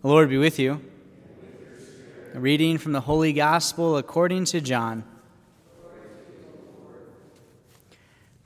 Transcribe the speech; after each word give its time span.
The 0.00 0.06
Lord 0.06 0.28
be 0.28 0.38
with 0.38 0.60
you. 0.60 0.80
A 2.32 2.38
reading 2.38 2.78
from 2.78 2.92
the 2.92 3.00
Holy 3.00 3.32
Gospel 3.32 3.96
according 3.96 4.44
to 4.44 4.60
John. 4.60 5.02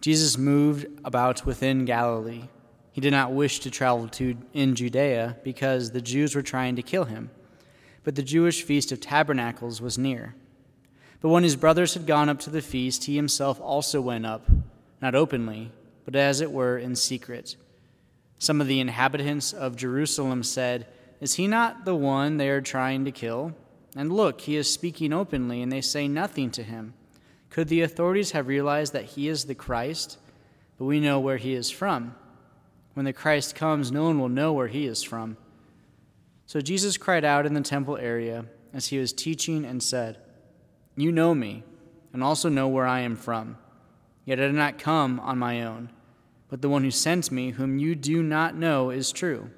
Jesus 0.00 0.38
moved 0.38 0.86
about 1.04 1.44
within 1.44 1.84
Galilee. 1.84 2.44
He 2.92 3.02
did 3.02 3.10
not 3.10 3.34
wish 3.34 3.60
to 3.60 3.70
travel 3.70 4.08
to 4.08 4.38
in 4.54 4.74
Judea 4.74 5.36
because 5.44 5.90
the 5.90 6.00
Jews 6.00 6.34
were 6.34 6.40
trying 6.40 6.74
to 6.76 6.82
kill 6.82 7.04
him. 7.04 7.30
But 8.02 8.14
the 8.14 8.22
Jewish 8.22 8.62
feast 8.62 8.90
of 8.90 9.00
tabernacles 9.00 9.82
was 9.82 9.98
near. 9.98 10.34
But 11.20 11.28
when 11.28 11.42
his 11.42 11.56
brothers 11.56 11.92
had 11.92 12.06
gone 12.06 12.30
up 12.30 12.40
to 12.40 12.50
the 12.50 12.62
feast, 12.62 13.04
he 13.04 13.16
himself 13.16 13.60
also 13.60 14.00
went 14.00 14.24
up, 14.24 14.48
not 15.02 15.14
openly, 15.14 15.70
but 16.06 16.16
as 16.16 16.40
it 16.40 16.50
were 16.50 16.78
in 16.78 16.96
secret. 16.96 17.56
Some 18.38 18.62
of 18.62 18.68
the 18.68 18.80
inhabitants 18.80 19.52
of 19.52 19.76
Jerusalem 19.76 20.44
said, 20.44 20.86
is 21.22 21.34
he 21.34 21.46
not 21.46 21.84
the 21.84 21.94
one 21.94 22.36
they 22.36 22.48
are 22.48 22.60
trying 22.60 23.04
to 23.04 23.12
kill? 23.12 23.52
And 23.94 24.12
look, 24.12 24.40
he 24.40 24.56
is 24.56 24.68
speaking 24.68 25.12
openly, 25.12 25.62
and 25.62 25.70
they 25.70 25.80
say 25.80 26.08
nothing 26.08 26.50
to 26.50 26.64
him. 26.64 26.94
Could 27.48 27.68
the 27.68 27.82
authorities 27.82 28.32
have 28.32 28.48
realized 28.48 28.92
that 28.92 29.04
he 29.04 29.28
is 29.28 29.44
the 29.44 29.54
Christ? 29.54 30.18
But 30.76 30.86
we 30.86 30.98
know 30.98 31.20
where 31.20 31.36
he 31.36 31.54
is 31.54 31.70
from. 31.70 32.16
When 32.94 33.04
the 33.04 33.12
Christ 33.12 33.54
comes, 33.54 33.92
no 33.92 34.02
one 34.02 34.18
will 34.18 34.28
know 34.28 34.52
where 34.52 34.66
he 34.66 34.84
is 34.86 35.04
from. 35.04 35.36
So 36.46 36.60
Jesus 36.60 36.96
cried 36.96 37.24
out 37.24 37.46
in 37.46 37.54
the 37.54 37.60
temple 37.60 37.98
area 37.98 38.46
as 38.74 38.88
he 38.88 38.98
was 38.98 39.12
teaching 39.12 39.64
and 39.64 39.80
said, 39.80 40.18
You 40.96 41.12
know 41.12 41.36
me, 41.36 41.62
and 42.12 42.24
also 42.24 42.48
know 42.48 42.66
where 42.66 42.86
I 42.86 42.98
am 42.98 43.14
from. 43.14 43.58
Yet 44.24 44.40
I 44.40 44.46
did 44.46 44.56
not 44.56 44.76
come 44.76 45.20
on 45.20 45.38
my 45.38 45.62
own, 45.62 45.90
but 46.48 46.62
the 46.62 46.68
one 46.68 46.82
who 46.82 46.90
sent 46.90 47.30
me, 47.30 47.50
whom 47.50 47.78
you 47.78 47.94
do 47.94 48.24
not 48.24 48.56
know, 48.56 48.90
is 48.90 49.12
true 49.12 49.50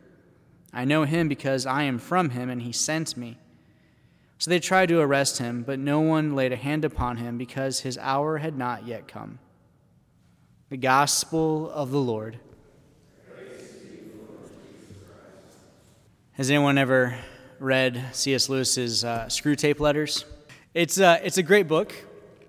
I 0.75 0.85
know 0.85 1.05
him 1.05 1.29
because 1.29 1.67
I 1.67 1.85
am 1.85 1.99
from 1.99 2.31
him, 2.31 2.51
and 2.51 2.61
he 2.61 2.73
sent 2.73 3.17
me. 3.17 3.39
So 4.39 4.51
they 4.51 4.59
tried 4.59 4.89
to 4.89 4.99
arrest 4.99 5.39
him, 5.39 5.63
but 5.63 5.79
no 5.79 6.01
one 6.01 6.35
laid 6.35 6.53
a 6.53 6.57
hand 6.57 6.85
upon 6.85 7.19
him 7.19 7.39
because 7.39 7.81
his 7.81 7.97
hour 7.97 8.39
had 8.39 8.59
not 8.59 8.85
yet 8.85 9.07
come. 9.07 9.39
The 10.71 10.77
Gospel 10.77 11.71
of 11.71 11.93
the 11.93 12.01
Lord. 12.01 12.41
Has 16.33 16.51
anyone 16.51 16.79
ever 16.79 17.17
read 17.61 18.07
C.S. 18.11 18.49
Lewis's 18.49 19.05
uh, 19.05 19.27
Screwtape 19.27 19.79
Letters? 19.79 20.25
It's, 20.75 20.99
uh, 20.99 21.21
it's 21.23 21.39
a 21.39 21.45
great 21.45 21.69
book, 21.69 21.95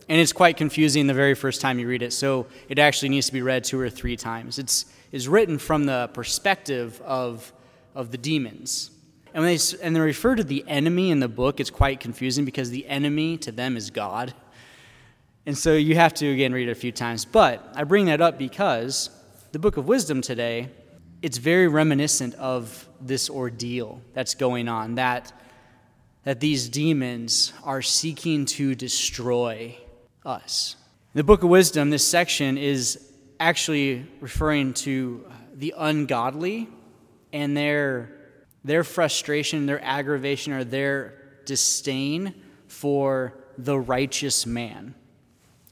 and 0.10 0.20
it's 0.20 0.34
quite 0.34 0.58
confusing 0.58 1.06
the 1.06 1.14
very 1.14 1.36
first 1.36 1.62
time 1.62 1.78
you 1.78 1.88
read 1.88 2.02
it, 2.02 2.12
so 2.12 2.48
it 2.68 2.80
actually 2.80 3.10
needs 3.10 3.28
to 3.28 3.34
be 3.34 3.44
read 3.44 3.64
two 3.64 3.80
or 3.80 3.92
three 3.92 4.18
times. 4.18 4.58
It's, 4.58 4.86
it's 5.12 5.28
written 5.28 5.60
from 5.60 5.86
the 5.86 6.10
perspective 6.14 7.00
of 7.06 7.54
of 7.96 8.12
the 8.12 8.18
demons. 8.18 8.92
And 9.34 9.44
when 9.44 9.58
they, 9.58 9.78
and 9.82 9.96
they 9.96 10.00
refer 10.00 10.36
to 10.36 10.44
the 10.44 10.64
enemy 10.68 11.12
in 11.12 11.20
the 11.20 11.28
book, 11.28 11.60
it's 11.60 11.70
quite 11.70 12.00
confusing 12.00 12.46
because 12.46 12.70
the 12.70 12.86
enemy 12.88 13.38
to 13.40 13.52
them 13.52 13.76
is 13.76 13.90
God. 13.90 14.34
And 15.46 15.58
so 15.58 15.74
you 15.74 15.96
have 15.96 16.14
to, 16.16 16.28
again, 16.28 16.54
read 16.54 16.68
it 16.68 16.72
a 16.72 16.76
few 16.76 16.92
times. 16.92 17.26
But 17.26 17.68
I 17.76 17.84
bring 17.84 18.06
that 18.06 18.22
up 18.22 18.38
because 18.38 19.10
the 19.52 19.60
book 19.60 19.78
of 19.78 19.88
wisdom 19.88 20.22
today, 20.22 20.70
it's 21.22 21.38
very 21.38 21.68
reminiscent 21.68 22.34
of 22.36 22.88
this 23.02 23.30
ordeal 23.30 24.02
that's 24.14 24.36
going 24.36 24.68
on, 24.68 24.96
that, 24.96 25.34
that 26.24 26.40
these 26.40 26.70
demons 26.70 27.54
are 27.64 27.82
seeking 27.82 28.46
to 28.46 28.74
destroy 28.74 29.78
us. 30.26 30.76
In 31.14 31.20
the 31.20 31.24
book 31.24 31.44
of 31.44 31.50
wisdom, 31.50 31.90
this 31.90 32.08
section 32.08 32.58
is 32.58 33.12
actually 33.40 34.06
referring 34.20 34.74
to 34.74 35.26
the 35.54 35.74
ungodly 35.78 36.68
and 37.34 37.56
their, 37.56 38.10
their 38.64 38.84
frustration, 38.84 39.66
their 39.66 39.84
aggravation, 39.84 40.54
or 40.54 40.64
their 40.64 41.14
disdain 41.46 42.34
for 42.68 43.34
the 43.58 43.78
righteous 43.78 44.46
man. 44.46 44.96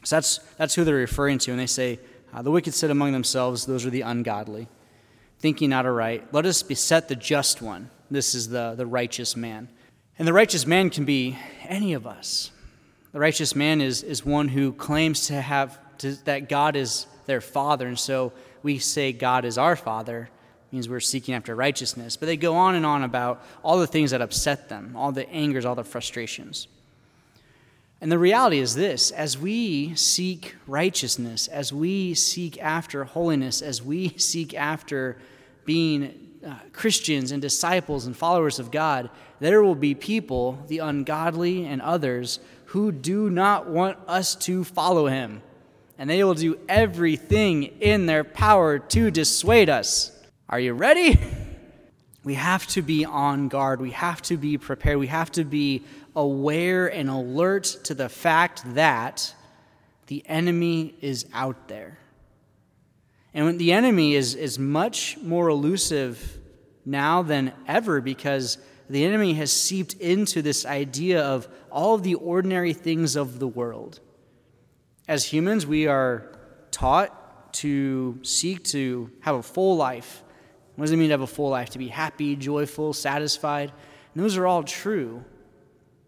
So 0.03 0.17
that's, 0.17 0.37
that's 0.57 0.75
who 0.75 0.83
they're 0.83 0.95
referring 0.95 1.39
to. 1.39 1.51
And 1.51 1.59
they 1.59 1.67
say, 1.67 1.99
uh, 2.33 2.41
The 2.41 2.51
wicked 2.51 2.73
sit 2.73 2.91
among 2.91 3.11
themselves, 3.11 3.65
those 3.65 3.85
are 3.85 3.89
the 3.89 4.01
ungodly, 4.01 4.67
thinking 5.39 5.69
not 5.69 5.85
aright. 5.85 6.33
Let 6.33 6.45
us 6.45 6.63
beset 6.63 7.07
the 7.07 7.15
just 7.15 7.61
one. 7.61 7.89
This 8.11 8.35
is 8.35 8.49
the, 8.49 8.75
the 8.75 8.85
righteous 8.85 9.35
man. 9.35 9.69
And 10.19 10.27
the 10.27 10.33
righteous 10.33 10.67
man 10.67 10.89
can 10.89 11.05
be 11.05 11.37
any 11.67 11.93
of 11.93 12.05
us. 12.05 12.51
The 13.11 13.19
righteous 13.19 13.55
man 13.55 13.81
is, 13.81 14.03
is 14.03 14.25
one 14.25 14.49
who 14.49 14.73
claims 14.73 15.27
to 15.27 15.41
have 15.41 15.79
to, 15.99 16.13
that 16.25 16.49
God 16.49 16.75
is 16.75 17.07
their 17.25 17.41
father. 17.41 17.87
And 17.87 17.97
so 17.97 18.33
we 18.61 18.79
say 18.79 19.13
God 19.13 19.45
is 19.45 19.57
our 19.57 19.75
father 19.75 20.29
means 20.73 20.89
we're 20.89 20.99
seeking 20.99 21.35
after 21.35 21.55
righteousness. 21.55 22.17
But 22.17 22.25
they 22.25 22.35
go 22.35 22.55
on 22.55 22.75
and 22.75 22.85
on 22.85 23.03
about 23.03 23.45
all 23.63 23.79
the 23.79 23.87
things 23.87 24.11
that 24.11 24.21
upset 24.21 24.69
them, 24.69 24.95
all 24.95 25.11
the 25.11 25.29
angers, 25.29 25.65
all 25.65 25.75
the 25.75 25.83
frustrations. 25.83 26.67
And 28.01 28.11
the 28.11 28.19
reality 28.19 28.59
is 28.59 28.75
this 28.75 29.11
as 29.11 29.37
we 29.37 29.95
seek 29.95 30.55
righteousness, 30.67 31.47
as 31.47 31.71
we 31.71 32.13
seek 32.15 32.61
after 32.61 33.05
holiness, 33.05 33.61
as 33.61 33.81
we 33.81 34.09
seek 34.17 34.53
after 34.53 35.17
being 35.63 36.31
uh, 36.45 36.55
Christians 36.73 37.31
and 37.31 37.41
disciples 37.41 38.05
and 38.05 38.17
followers 38.17 38.59
of 38.59 38.71
God, 38.71 39.09
there 39.39 39.63
will 39.63 39.75
be 39.75 39.95
people, 39.95 40.61
the 40.67 40.79
ungodly 40.79 41.65
and 41.65 41.81
others, 41.81 42.39
who 42.65 42.91
do 42.91 43.29
not 43.29 43.69
want 43.69 43.97
us 44.07 44.35
to 44.35 44.63
follow 44.63 45.05
him. 45.07 45.41
And 45.97 46.09
they 46.09 46.23
will 46.23 46.33
do 46.33 46.59
everything 46.67 47.63
in 47.79 48.07
their 48.07 48.23
power 48.23 48.79
to 48.79 49.11
dissuade 49.11 49.69
us. 49.69 50.12
Are 50.53 50.59
you 50.59 50.73
ready? 50.73 51.19
We 52.23 52.35
have 52.35 52.67
to 52.67 52.81
be 52.81 53.03
on 53.03 53.49
guard. 53.49 53.81
We 53.81 53.91
have 53.91 54.21
to 54.21 54.37
be 54.37 54.57
prepared. 54.57 54.97
We 54.97 55.07
have 55.07 55.29
to 55.33 55.43
be 55.43 55.83
aware 56.15 56.87
and 56.87 57.09
alert 57.09 57.63
to 57.85 57.93
the 57.93 58.07
fact 58.07 58.61
that 58.75 59.33
the 60.07 60.23
enemy 60.25 60.93
is 61.01 61.25
out 61.33 61.67
there. 61.67 61.97
And 63.33 63.59
the 63.59 63.73
enemy 63.73 64.15
is, 64.15 64.35
is 64.35 64.57
much 64.57 65.17
more 65.17 65.49
elusive 65.49 66.39
now 66.85 67.23
than 67.23 67.51
ever 67.67 67.99
because 67.99 68.57
the 68.89 69.03
enemy 69.03 69.33
has 69.33 69.51
seeped 69.51 69.95
into 69.95 70.41
this 70.41 70.65
idea 70.65 71.21
of 71.23 71.49
all 71.71 71.95
of 71.95 72.03
the 72.03 72.15
ordinary 72.15 72.71
things 72.71 73.17
of 73.17 73.39
the 73.39 73.49
world. 73.49 73.99
As 75.09 75.25
humans, 75.25 75.65
we 75.67 75.87
are 75.87 76.39
taught 76.71 77.53
to 77.55 78.19
seek 78.21 78.63
to 78.65 79.11
have 79.19 79.35
a 79.35 79.43
full 79.43 79.75
life 79.75 80.23
what 80.75 80.85
does 80.85 80.91
it 80.91 80.97
mean 80.97 81.09
to 81.09 81.13
have 81.13 81.21
a 81.21 81.27
full 81.27 81.49
life? 81.49 81.69
To 81.71 81.77
be 81.77 81.87
happy, 81.87 82.35
joyful, 82.35 82.93
satisfied? 82.93 83.71
And 84.13 84.23
those 84.23 84.37
are 84.37 84.47
all 84.47 84.63
true. 84.63 85.23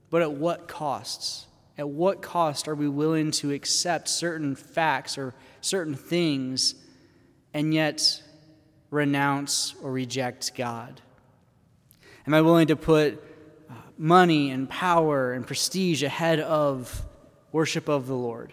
But 0.09 0.21
at 0.21 0.31
what 0.31 0.67
costs? 0.67 1.45
At 1.77 1.89
what 1.89 2.21
cost 2.21 2.67
are 2.67 2.75
we 2.75 2.87
willing 2.87 3.31
to 3.31 3.51
accept 3.51 4.07
certain 4.07 4.55
facts 4.55 5.17
or 5.17 5.33
certain 5.61 5.93
things 5.93 6.75
and 7.53 7.73
yet 7.73 8.23
renounce 8.89 9.75
or 9.83 9.91
reject 9.91 10.55
God? 10.55 11.01
Am 12.25 12.33
I 12.33 12.41
willing 12.41 12.67
to 12.67 12.75
put 12.75 13.23
uh, 13.69 13.73
money 13.97 14.49
and 14.49 14.69
power 14.69 15.33
and 15.33 15.45
prestige 15.45 16.01
ahead 16.01 16.39
of 16.39 17.05
worship 17.51 17.87
of 17.87 18.07
the 18.07 18.15
Lord? 18.15 18.51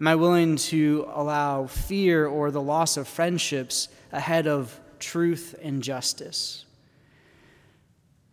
Am 0.00 0.08
I 0.08 0.16
willing 0.16 0.56
to 0.56 1.08
allow 1.14 1.66
fear 1.66 2.26
or 2.26 2.50
the 2.50 2.62
loss 2.62 2.96
of 2.96 3.06
friendships 3.06 3.88
ahead 4.10 4.48
of 4.48 4.80
truth, 5.02 5.54
and 5.60 5.82
justice. 5.82 6.64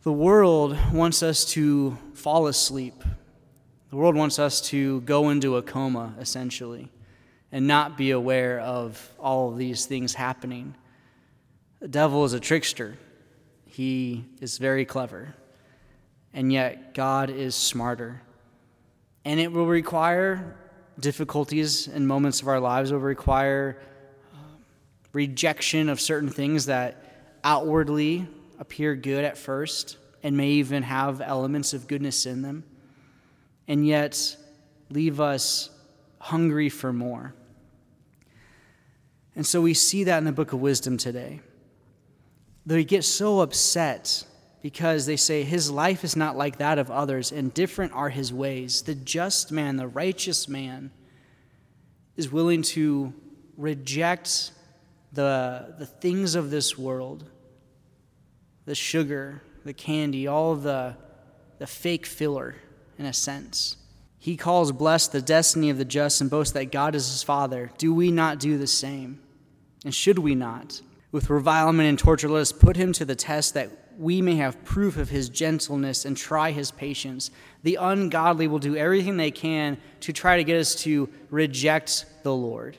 The 0.03 0.13
world 0.13 0.77
wants 0.93 1.21
us 1.21 1.43
to 1.51 1.97
fall 2.13 2.47
asleep. 2.47 3.03
The 3.89 3.97
world 3.97 4.15
wants 4.15 4.39
us 4.39 4.61
to 4.69 5.01
go 5.01 5.29
into 5.29 5.57
a 5.57 5.61
coma, 5.61 6.13
essentially, 6.19 6.89
and 7.51 7.67
not 7.67 7.97
be 7.97 8.11
aware 8.11 8.59
of 8.61 9.11
all 9.19 9.51
of 9.51 9.57
these 9.57 9.87
things 9.87 10.13
happening. 10.13 10.75
The 11.81 11.87
devil 11.87 12.23
is 12.23 12.33
a 12.33 12.39
trickster, 12.39 12.97
he 13.65 14.25
is 14.39 14.57
very 14.57 14.85
clever, 14.85 15.35
and 16.33 16.53
yet 16.53 16.93
God 16.93 17.29
is 17.29 17.55
smarter. 17.55 18.21
And 19.25 19.39
it 19.39 19.51
will 19.51 19.67
require 19.67 20.55
difficulties 20.99 21.87
and 21.87 22.07
moments 22.07 22.41
of 22.41 22.47
our 22.47 22.59
lives, 22.59 22.91
will 22.91 22.99
require 22.99 23.79
rejection 25.13 25.89
of 25.89 25.99
certain 25.99 26.29
things 26.29 26.65
that 26.67 27.03
outwardly 27.43 28.27
appear 28.59 28.95
good 28.95 29.23
at 29.23 29.37
first 29.37 29.97
and 30.21 30.35
may 30.35 30.49
even 30.49 30.83
have 30.83 31.21
elements 31.21 31.73
of 31.73 31.87
goodness 31.87 32.25
in 32.25 32.41
them, 32.41 32.63
and 33.67 33.87
yet 33.87 34.35
leave 34.89 35.19
us 35.19 35.69
hungry 36.19 36.69
for 36.69 36.91
more. 36.91 37.33
And 39.35 39.47
so 39.47 39.61
we 39.61 39.73
see 39.73 40.03
that 40.03 40.17
in 40.17 40.25
the 40.25 40.31
book 40.31 40.51
of 40.51 40.59
wisdom 40.59 40.97
today. 40.97 41.39
They 42.65 42.83
get 42.83 43.05
so 43.05 43.39
upset 43.39 44.25
because 44.61 45.05
they 45.05 45.15
say 45.15 45.43
his 45.43 45.71
life 45.71 46.03
is 46.03 46.17
not 46.17 46.35
like 46.35 46.57
that 46.57 46.77
of 46.77 46.91
others, 46.91 47.31
and 47.31 47.53
different 47.53 47.93
are 47.93 48.09
his 48.09 48.33
ways. 48.33 48.81
The 48.81 48.95
just 48.95 49.51
man, 49.51 49.77
the 49.77 49.87
righteous 49.87 50.49
man, 50.49 50.91
is 52.17 52.29
willing 52.29 52.61
to 52.63 53.13
reject 53.55 54.51
the, 55.11 55.75
the 55.79 55.85
things 55.85 56.35
of 56.35 56.51
this 56.51 56.77
world, 56.77 57.25
the 58.65 58.75
sugar 58.75 59.41
the 59.69 59.73
candy, 59.73 60.27
all 60.27 60.55
the, 60.55 60.95
the 61.57 61.67
fake 61.67 62.05
filler, 62.05 62.55
in 62.97 63.05
a 63.05 63.13
sense. 63.13 63.77
He 64.17 64.35
calls 64.35 64.71
blessed 64.71 65.11
the 65.11 65.21
destiny 65.21 65.69
of 65.69 65.77
the 65.77 65.85
just 65.85 66.21
and 66.21 66.29
boasts 66.29 66.53
that 66.53 66.71
God 66.71 66.95
is 66.95 67.07
his 67.07 67.23
Father. 67.23 67.71
Do 67.77 67.93
we 67.93 68.11
not 68.11 68.39
do 68.39 68.57
the 68.57 68.67
same? 68.67 69.21
And 69.85 69.93
should 69.93 70.19
we 70.19 70.35
not? 70.35 70.81
With 71.11 71.29
revilement 71.29 71.87
and 71.87 71.97
torture, 71.97 72.27
let 72.27 72.41
us 72.41 72.51
put 72.51 72.75
him 72.75 72.91
to 72.93 73.05
the 73.05 73.15
test 73.15 73.53
that 73.53 73.69
we 73.97 74.21
may 74.21 74.35
have 74.35 74.63
proof 74.63 74.97
of 74.97 75.09
his 75.09 75.29
gentleness 75.29 76.05
and 76.05 76.15
try 76.15 76.51
his 76.51 76.71
patience. 76.71 77.31
The 77.63 77.75
ungodly 77.75 78.47
will 78.47 78.59
do 78.59 78.75
everything 78.75 79.17
they 79.17 79.31
can 79.31 79.77
to 80.01 80.13
try 80.13 80.37
to 80.37 80.43
get 80.43 80.59
us 80.59 80.75
to 80.83 81.09
reject 81.29 82.05
the 82.23 82.33
Lord. 82.33 82.77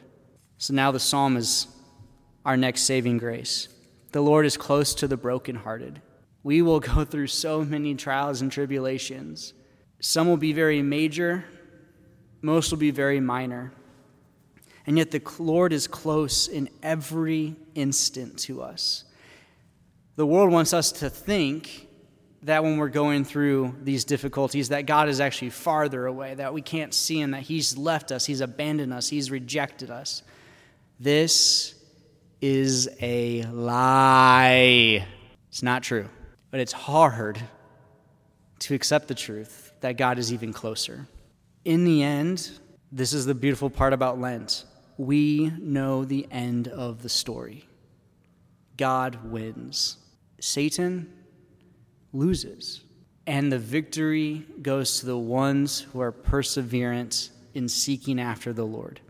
So 0.59 0.75
now 0.75 0.91
the 0.91 1.01
psalm 1.01 1.37
is 1.37 1.67
our 2.45 2.57
next 2.57 2.83
saving 2.83 3.19
grace. 3.19 3.69
The 4.13 4.21
Lord 4.21 4.47
is 4.47 4.57
close 4.57 4.95
to 4.97 5.09
the 5.09 5.17
brokenhearted. 5.17 6.01
We 6.43 6.63
will 6.63 6.81
go 6.81 7.05
through 7.05 7.29
so 7.29 7.65
many 7.65 7.95
trials 7.95 8.41
and 8.41 8.51
tribulations. 8.51 9.55
Some 10.01 10.29
will 10.29 10.37
be 10.37 10.53
very 10.53 10.83
major, 10.83 11.45
most 12.43 12.71
will 12.71 12.79
be 12.79 12.91
very 12.91 13.21
minor. 13.21 13.73
And 14.87 14.97
yet 14.97 15.11
the 15.11 15.23
Lord 15.39 15.73
is 15.73 15.87
close 15.87 16.49
in 16.49 16.69
every 16.83 17.55
instant 17.75 18.39
to 18.41 18.63
us. 18.63 19.05
The 20.17 20.27
world 20.27 20.51
wants 20.51 20.73
us 20.73 20.91
to 20.93 21.11
think 21.11 21.87
that 22.43 22.65
when 22.65 22.79
we're 22.79 22.89
going 22.89 23.25
through 23.25 23.77
these 23.83 24.05
difficulties 24.05 24.71
that 24.71 24.87
God 24.87 25.09
is 25.09 25.21
actually 25.21 25.51
farther 25.51 26.07
away, 26.07 26.35
that 26.35 26.55
we 26.55 26.63
can't 26.63 26.95
see 26.95 27.21
him, 27.21 27.33
that 27.33 27.43
he's 27.43 27.77
left 27.77 28.11
us, 28.11 28.25
he's 28.25 28.41
abandoned 28.41 28.93
us, 28.93 29.09
he's 29.09 29.31
rejected 29.31 29.91
us. 29.91 30.23
This 30.99 31.75
is 32.41 32.89
a 33.01 33.43
lie. 33.45 35.07
It's 35.49 35.63
not 35.63 35.83
true. 35.83 36.09
But 36.51 36.61
it's 36.61 36.73
hard 36.73 37.41
to 38.61 38.75
accept 38.75 39.09
the 39.09 39.15
truth 39.15 39.73
that 39.81 39.97
God 39.97 40.19
is 40.19 40.33
even 40.33 40.53
closer. 40.53 41.07
In 41.65 41.85
the 41.85 42.03
end, 42.03 42.51
this 42.93 43.13
is 43.13 43.27
the 43.27 43.35
beautiful 43.35 43.71
part 43.71 43.93
about 43.93 44.21
Lent. 44.21 44.65
We 44.97 45.53
know 45.59 46.05
the 46.05 46.27
end 46.31 46.69
of 46.69 47.03
the 47.03 47.09
story. 47.09 47.67
God 48.77 49.31
wins. 49.31 49.97
Satan 50.41 51.13
loses. 52.13 52.83
And 53.27 53.53
the 53.53 53.59
victory 53.59 54.47
goes 54.61 55.01
to 55.01 55.07
the 55.07 55.19
ones 55.19 55.81
who 55.81 56.01
are 56.01 56.13
perseverant 56.13 57.31
in 57.55 57.69
seeking 57.69 58.19
after 58.19 58.53
the 58.53 58.65
Lord. 58.65 59.01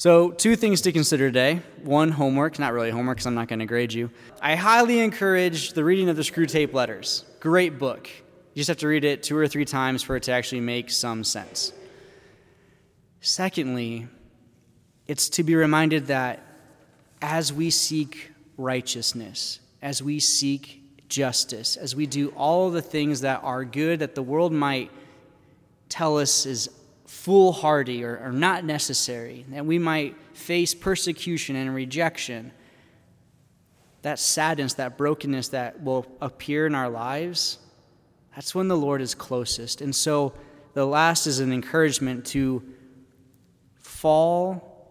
So, 0.00 0.30
two 0.30 0.56
things 0.56 0.80
to 0.80 0.92
consider 0.92 1.28
today. 1.28 1.60
One, 1.82 2.10
homework, 2.10 2.58
not 2.58 2.72
really 2.72 2.90
homework 2.90 3.18
because 3.18 3.26
I'm 3.26 3.34
not 3.34 3.48
going 3.48 3.58
to 3.58 3.66
grade 3.66 3.92
you. 3.92 4.08
I 4.40 4.56
highly 4.56 5.00
encourage 5.00 5.74
the 5.74 5.84
reading 5.84 6.08
of 6.08 6.16
the 6.16 6.22
Screwtape 6.22 6.72
Letters. 6.72 7.26
Great 7.38 7.78
book. 7.78 8.08
You 8.54 8.60
just 8.60 8.68
have 8.68 8.78
to 8.78 8.88
read 8.88 9.04
it 9.04 9.22
two 9.22 9.36
or 9.36 9.46
three 9.46 9.66
times 9.66 10.02
for 10.02 10.16
it 10.16 10.22
to 10.22 10.32
actually 10.32 10.62
make 10.62 10.88
some 10.88 11.22
sense. 11.22 11.74
Secondly, 13.20 14.08
it's 15.06 15.28
to 15.28 15.42
be 15.42 15.54
reminded 15.54 16.06
that 16.06 16.46
as 17.20 17.52
we 17.52 17.68
seek 17.68 18.30
righteousness, 18.56 19.60
as 19.82 20.02
we 20.02 20.18
seek 20.18 20.82
justice, 21.10 21.76
as 21.76 21.94
we 21.94 22.06
do 22.06 22.30
all 22.38 22.70
the 22.70 22.80
things 22.80 23.20
that 23.20 23.44
are 23.44 23.66
good 23.66 23.98
that 23.98 24.14
the 24.14 24.22
world 24.22 24.54
might 24.54 24.90
tell 25.90 26.16
us 26.16 26.46
is 26.46 26.70
foolhardy 27.10 28.04
or, 28.04 28.18
or 28.18 28.30
not 28.30 28.64
necessary, 28.64 29.44
that 29.48 29.66
we 29.66 29.80
might 29.80 30.16
face 30.32 30.74
persecution 30.74 31.56
and 31.56 31.74
rejection, 31.74 32.52
that 34.02 34.20
sadness, 34.20 34.74
that 34.74 34.96
brokenness 34.96 35.48
that 35.48 35.82
will 35.82 36.06
appear 36.20 36.68
in 36.68 36.74
our 36.74 36.88
lives, 36.88 37.58
that's 38.32 38.54
when 38.54 38.68
the 38.68 38.76
Lord 38.76 39.02
is 39.02 39.16
closest. 39.16 39.80
And 39.80 39.92
so 39.92 40.34
the 40.74 40.86
last 40.86 41.26
is 41.26 41.40
an 41.40 41.52
encouragement 41.52 42.26
to 42.26 42.62
fall 43.74 44.86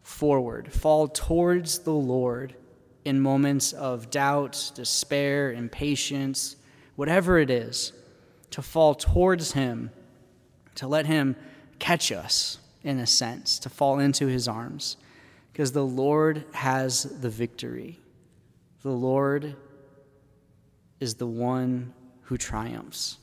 forward, 0.00 0.72
fall 0.72 1.08
towards 1.08 1.80
the 1.80 1.92
Lord 1.92 2.54
in 3.04 3.20
moments 3.20 3.74
of 3.74 4.08
doubt, 4.08 4.72
despair, 4.74 5.52
impatience, 5.52 6.56
whatever 6.96 7.38
it 7.38 7.50
is, 7.50 7.92
to 8.50 8.62
fall 8.62 8.94
towards 8.94 9.52
Him 9.52 9.90
to 10.76 10.86
let 10.86 11.06
Him 11.06 11.36
catch 11.78 12.12
us, 12.12 12.58
in 12.82 12.98
a 12.98 13.06
sense, 13.06 13.58
to 13.60 13.68
fall 13.68 13.98
into 13.98 14.26
His 14.26 14.48
arms. 14.48 14.96
Because 15.52 15.72
the 15.72 15.84
Lord 15.84 16.44
has 16.52 17.04
the 17.04 17.30
victory. 17.30 18.00
The 18.82 18.90
Lord 18.90 19.56
is 21.00 21.14
the 21.14 21.26
one 21.26 21.92
who 22.22 22.36
triumphs. 22.36 23.18